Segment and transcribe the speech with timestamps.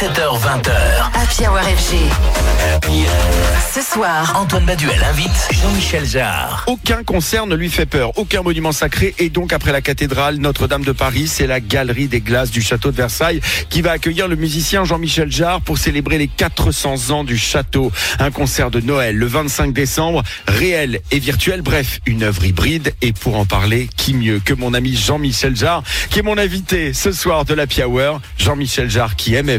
[0.00, 0.70] 17h20h.
[1.12, 1.96] Happy Hour FG.
[3.74, 5.30] Ce soir, Antoine Baduel invite
[5.62, 6.64] Jean-Michel Jarre.
[6.66, 9.14] Aucun concert ne lui fait peur, aucun monument sacré.
[9.18, 12.90] Et donc, après la cathédrale Notre-Dame de Paris, c'est la galerie des glaces du château
[12.90, 17.36] de Versailles qui va accueillir le musicien Jean-Michel Jarre pour célébrer les 400 ans du
[17.36, 17.92] château.
[18.18, 21.60] Un concert de Noël le 25 décembre, réel et virtuel.
[21.60, 22.94] Bref, une œuvre hybride.
[23.02, 26.94] Et pour en parler, qui mieux que mon ami Jean-Michel Jarre, qui est mon invité
[26.94, 28.20] ce soir de la Hour.
[28.38, 29.50] Jean-Michel Jarre qui aime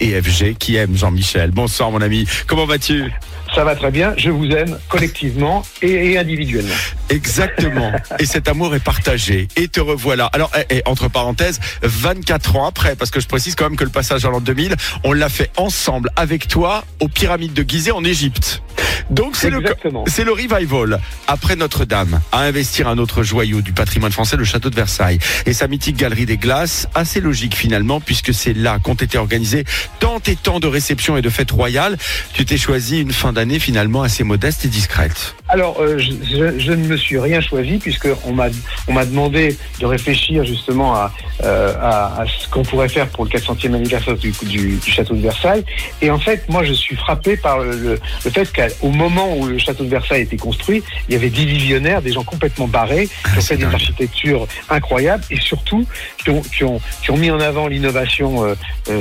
[0.00, 1.50] Et FG qui aime Jean-Michel.
[1.50, 2.26] Bonsoir, mon ami.
[2.46, 3.10] Comment vas-tu?
[3.54, 6.74] Ça va très bien, je vous aime collectivement et, et individuellement.
[7.08, 7.92] Exactement.
[8.18, 9.48] et cet amour est partagé.
[9.56, 10.26] Et te revoilà.
[10.26, 13.84] Alors, eh, eh, entre parenthèses, 24 ans après, parce que je précise quand même que
[13.84, 17.90] le passage à l'an 2000, on l'a fait ensemble avec toi aux pyramides de Gizeh
[17.92, 18.62] en Égypte.
[19.10, 19.62] Donc c'est le,
[20.06, 24.70] c'est le revival après Notre-Dame à investir un autre joyau du patrimoine français, le château
[24.70, 26.86] de Versailles et sa mythique galerie des glaces.
[26.94, 29.64] Assez logique finalement puisque c'est là qu'ont été organisées
[29.98, 31.98] tant et tant de réceptions et de fêtes royales.
[32.34, 35.34] Tu t'es choisi une fin d'année finalement assez modeste et discrète.
[35.48, 38.46] Alors, euh, je, je- je ne me suis rien choisi puisque on m'a
[38.86, 43.24] on m'a demandé de réfléchir justement à, euh, à, à ce qu'on pourrait faire pour
[43.24, 45.64] le 400e anniversaire du, du, du château de Versailles.
[46.02, 47.98] Et en fait, moi, je suis frappé par le,
[48.30, 51.44] fait qu'au moment où le château de Versailles a été construit, il y avait des
[51.44, 55.86] visionnaires, des gens complètement barrés, qui ont c'est fait des architectures incroyables et surtout
[56.22, 58.54] qui ont, qui ont, qui ont mis en avant l'innovation euh,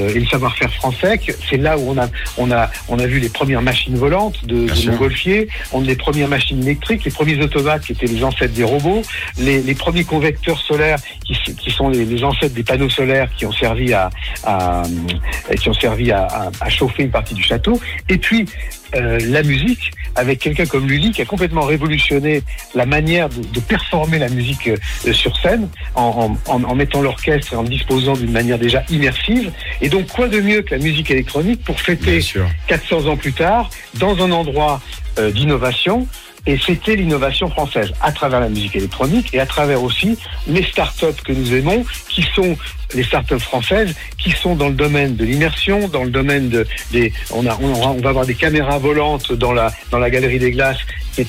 [0.09, 1.19] et le savoir-faire français.
[1.49, 4.67] C'est là où on a, on, a, on a vu les premières machines volantes de,
[4.67, 8.63] de on a les premières machines électriques, les premiers automates qui étaient les ancêtres des
[8.63, 9.01] robots,
[9.37, 11.35] les, les premiers convecteurs solaires qui,
[11.71, 14.09] sont les, les ancêtres des panneaux solaires qui ont servi à,
[14.43, 14.83] à,
[15.59, 17.79] qui ont servi à, à- à chauffer une partie du château.
[18.09, 18.45] Et puis
[18.95, 22.43] euh, la musique avec quelqu'un comme Lully qui a complètement révolutionné
[22.75, 24.67] la manière de, de performer la musique
[25.05, 29.51] euh, sur scène en, en- en- mettant l'orchestre et en disposant d'une manière déjà immersive.
[29.81, 32.47] Et donc quoi de mieux que la musique électronique pour fêter sûr.
[32.67, 34.81] 400 ans plus tard, dans un endroit
[35.19, 36.07] euh, d'innovation.
[36.47, 41.21] Et c'était l'innovation française à travers la musique électronique et à travers aussi les startups
[41.23, 42.57] que nous aimons, qui sont
[42.93, 47.13] les startups françaises, qui sont dans le domaine de l'immersion, dans le domaine de des.
[47.31, 50.39] On a, on, aura- on va avoir des caméras volantes dans la dans la galerie
[50.39, 50.79] des glaces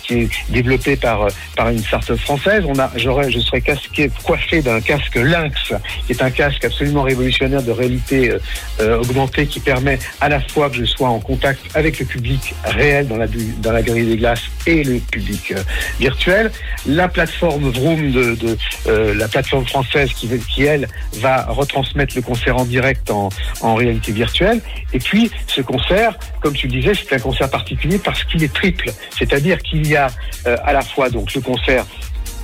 [0.04, 2.64] qui est- développée par euh, par une startup française.
[2.66, 5.72] On a, j'aurais, je serais casqué, coiffé d'un casque Lynx,
[6.06, 8.38] qui est un casque absolument révolutionnaire de réalité euh,
[8.80, 12.54] euh, augmentée qui permet à la fois que je sois en contact avec le public
[12.64, 15.62] réel dans la, dans la galerie des glaces et le public euh,
[15.98, 16.50] virtuel.
[16.86, 18.56] La plateforme Vroom de, de
[18.86, 23.30] euh, la plateforme française qui, qui elle va retransmettre le concert en direct en,
[23.74, 24.60] réalité virtuelle.
[24.92, 28.52] Et puis ce concert, comme tu le disais, c'est un concert particulier parce qu'il est
[28.52, 30.08] triple, c'est-à-dire qu'il y a
[30.46, 31.84] euh, à la fois donc le concert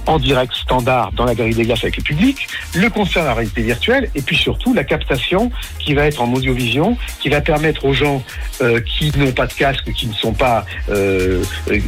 [0.06, 3.34] en direct standard dans la galerie des glaces avec le public, le concert à la
[3.34, 7.84] réalité virtuelle et puis surtout la captation qui va être en audiovision, qui va permettre
[7.84, 8.22] aux gens
[8.60, 11.80] euh, qui n'ont pas de casque, qui ne sont pas euh, euh,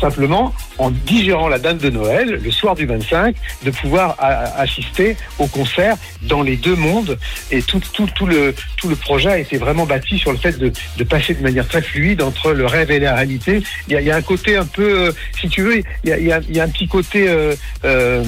[0.00, 5.46] simplement en digérant la date de Noël le soir du 25, de pouvoir assister au
[5.46, 7.18] concert dans les deux mondes
[7.50, 10.58] et tout, tout, tout, le, tout le projet a été vraiment bâti sur le fait
[10.58, 13.62] de, de passer de manière très fluide entre le rêve et la réalité.
[13.88, 16.12] Il y a, y a un côté un peu, euh, si tu veux, il y
[16.12, 17.54] a, y y a un petit côté euh,
[17.84, 18.24] euh,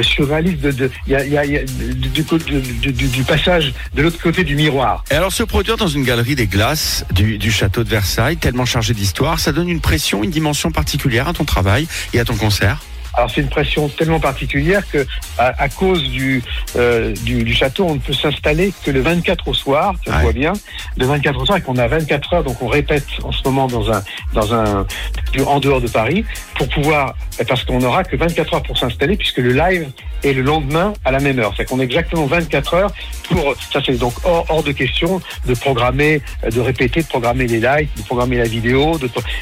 [0.00, 4.02] surréaliste de, de, il y a, il y a, il y a du, passage de
[4.02, 5.04] l'autre côté du miroir.
[5.10, 8.64] Et alors se produire dans une galerie des glaces du, du château de Versailles, tellement
[8.64, 12.36] chargée d'histoire, ça donne une pression, une dimension particulière à ton travail et à ton
[12.36, 12.78] concert?
[13.14, 16.42] Alors c'est une pression tellement particulière que à, à cause du,
[16.76, 20.22] euh, du du château, on ne peut s'installer que le 24 au soir, tu Ouais.
[20.22, 20.54] vois bien,
[20.96, 23.66] le 24 au soir et qu'on a 24 heures, donc on répète en ce moment
[23.66, 24.02] dans un
[24.32, 24.86] dans un
[25.40, 27.16] en dehors de Paris pour pouvoir
[27.48, 29.88] parce qu'on n'aura que 24 heures pour s'installer puisque le live
[30.22, 31.54] est le lendemain à la même heure.
[31.56, 32.92] C'est qu'on a exactement 24 heures
[33.28, 36.20] pour ça c'est donc hors, hors de question de programmer,
[36.50, 38.98] de répéter, de programmer les lives, de programmer la vidéo,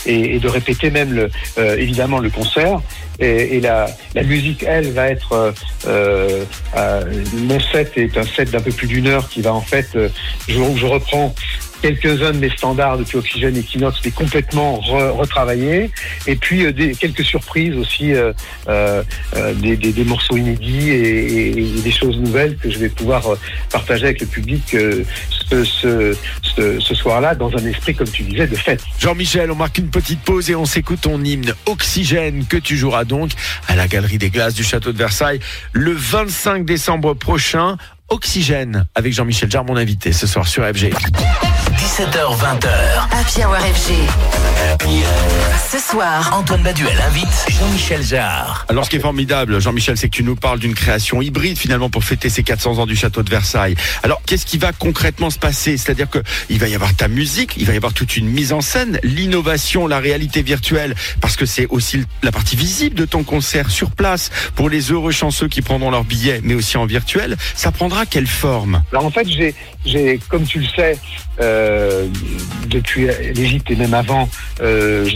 [0.07, 2.81] et, de répéter même le euh, évidemment le concert
[3.21, 5.53] et, la, la musique, elle, va être.
[5.87, 6.45] euh,
[6.77, 9.89] euh, mon set est un set d'un peu plus d'une heure qui va en fait.
[10.49, 11.35] je, je reprends
[11.83, 15.91] quelques-uns de mes standards depuis Oxygène Equinox, mais complètement re- retravaillés.
[16.27, 18.33] Et puis euh, des, quelques surprises aussi, euh,
[18.69, 19.03] euh,
[19.37, 22.89] euh, des, des, des morceaux inédits et, et- et des choses nouvelles que je vais
[22.89, 23.39] pouvoir euh,
[23.71, 28.47] partager avec le public ce, ce, ce, ce soir-là dans un esprit, comme tu disais,
[28.47, 28.83] de fête.
[28.99, 33.05] Jean-Michel, on marque une petite pause et on s'écoute ton hymne Oxygène que tu joueras
[33.05, 33.31] donc
[33.69, 35.41] à la Galerie des Glaces du Château de Versailles
[35.73, 37.77] le 25 décembre prochain.
[38.09, 40.91] Oxygène avec Jean-Michel Jarre, mon invité ce soir sur FG.
[41.91, 42.69] 17h20h.
[43.11, 43.95] Happy Hour FG.
[45.71, 48.65] Ce soir, Antoine Baduel invite Jean-Michel Jarre.
[48.69, 51.91] Alors ce qui est formidable, Jean-Michel, c'est que tu nous parles d'une création hybride finalement
[51.91, 53.75] pour fêter ces 400 ans du château de Versailles.
[54.05, 55.77] Alors qu'est-ce qui va concrètement se passer?
[55.77, 58.53] C'est-à-dire que il va y avoir ta musique, il va y avoir toute une mise
[58.53, 63.25] en scène, l'innovation, la réalité virtuelle, parce que c'est aussi la partie visible de ton
[63.25, 67.37] concert sur place pour les heureux chanceux qui prendront leur billet, mais aussi en virtuel.
[67.57, 68.83] Ça prendra quelle forme?
[68.93, 69.55] Alors en fait, j'ai,
[69.85, 70.97] j'ai, comme tu le sais,
[71.41, 71.80] euh,
[72.69, 74.29] depuis l'Égypte et même avant,
[74.63, 75.09] euh,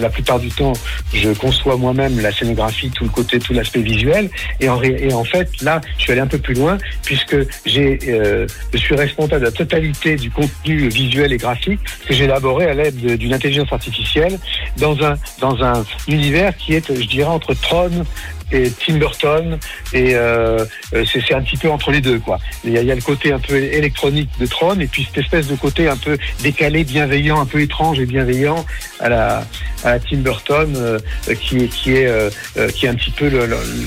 [0.00, 0.72] la plupart du temps,
[1.12, 4.30] je conçois moi-même la scénographie, tout le côté, tout l'aspect visuel.
[4.60, 8.94] Et en, fait, là, je suis allé un peu plus loin puisque euh, je suis
[8.94, 13.16] responsable de la totalité du contenu visuel et graphique que j'ai élaboré à l'aide de-
[13.16, 14.38] d'une intelligence artificielle
[14.76, 18.04] dans un dans un univers qui est, je dirais, entre Tron
[18.52, 19.58] et Tim Burton
[19.92, 20.64] et euh,
[20.94, 22.38] euh, c'est un petit peu entre les deux quoi.
[22.64, 25.56] Il y, a, le côté un peu électronique de Tron et puis cette espèce de
[25.56, 28.64] côté un peu décalé, bienveillant, un peu étrange et bienveillant
[29.00, 29.44] à la,
[29.84, 30.98] à Tim Burton euh,
[31.40, 33.30] qui est qui est un petit peu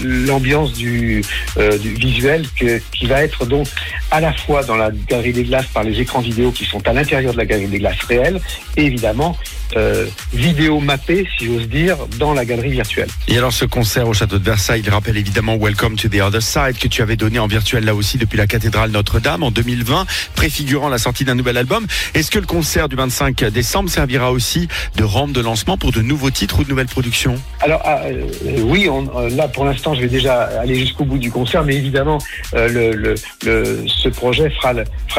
[0.03, 1.23] l'ambiance du,
[1.57, 3.67] visuel qui va être donc
[4.11, 6.93] à la fois dans la galerie des glaces par les écrans vidéo qui sont à
[6.93, 8.41] l'intérieur de la galerie des glaces réelle
[8.77, 9.37] et évidemment
[9.75, 13.07] euh, vidéo mappée si j'ose dire dans la galerie virtuelle.
[13.27, 16.41] Et alors ce concert au château de Versailles, il rappelle évidemment Welcome to the Other
[16.41, 20.05] Side que tu avais donné en virtuel là aussi depuis la cathédrale Notre-Dame en 2020,
[20.35, 21.85] préfigurant la sortie d'un nouvel album.
[22.13, 24.67] Est-ce que le concert du 25 décembre servira aussi
[24.97, 27.39] de rampe de lancement pour de nouveaux titres ou de nouvelles productions?
[27.61, 28.25] Alors ah, euh,
[28.63, 31.75] oui, on, euh, là pour l'instant, je vais déjà aller jusqu'au bout du concert, mais
[31.75, 32.17] évidemment,
[32.53, 33.15] euh, le, le,
[33.45, 34.73] le- ce projet fera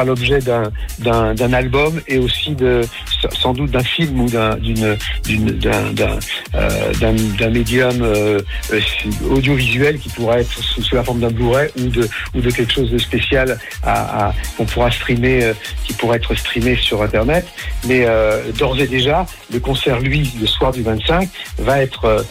[0.05, 2.81] l'objet d'un album et aussi de
[3.39, 4.36] sans doute d'un film ou d'un
[6.55, 8.41] euh, d'un médium euh,
[9.29, 12.91] audiovisuel qui pourrait être sous, la forme d'un Blu-ray ou de ou de quelque chose
[12.91, 13.59] de spécial
[14.57, 15.53] qu'on pourra streamer, euh,
[15.85, 17.45] qui pourrait être streamé sur Internet.
[17.87, 18.07] Mais
[18.57, 21.29] d'ores et déjà, le concert, lui, le soir du 25,
[21.59, 22.25] va être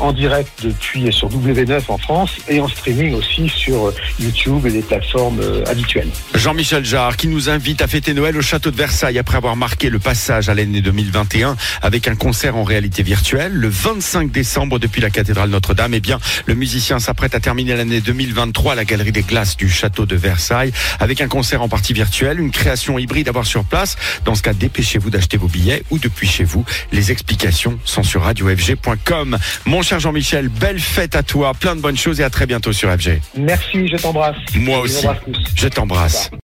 [0.00, 4.82] en direct depuis sur W9 en France et en streaming aussi sur YouTube et les
[4.82, 6.08] plateformes habituelles.
[6.34, 9.90] Jean-Michel Jarre qui nous invite à fêter Noël au château de Versailles après avoir marqué
[9.90, 11.45] le passage à l'année 2021
[11.82, 15.94] avec un concert en réalité virtuelle le 25 décembre depuis la cathédrale Notre-Dame.
[15.94, 19.68] Eh bien, le musicien s'apprête à terminer l'année 2023 à la galerie des glaces du
[19.68, 23.64] château de Versailles avec un concert en partie virtuelle, une création hybride à voir sur
[23.64, 23.96] place.
[24.24, 26.64] Dans ce cas, dépêchez-vous d'acheter vos billets ou depuis chez vous.
[26.92, 29.38] Les explications sont sur radiofg.com.
[29.66, 32.72] Mon cher Jean-Michel, belle fête à toi, plein de bonnes choses et à très bientôt
[32.72, 33.20] sur FG.
[33.36, 34.36] Merci, je t'embrasse.
[34.54, 35.06] Moi aussi.
[35.54, 36.30] Je t'embrasse.